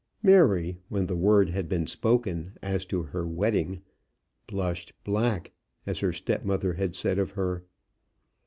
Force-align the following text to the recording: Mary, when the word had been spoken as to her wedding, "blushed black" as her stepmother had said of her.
Mary, 0.23 0.79
when 0.89 1.05
the 1.05 1.15
word 1.15 1.51
had 1.51 1.69
been 1.69 1.85
spoken 1.85 2.57
as 2.63 2.87
to 2.87 3.03
her 3.03 3.23
wedding, 3.27 3.83
"blushed 4.47 4.93
black" 5.03 5.51
as 5.85 5.99
her 5.99 6.11
stepmother 6.11 6.73
had 6.73 6.95
said 6.95 7.19
of 7.19 7.29
her. 7.37 7.63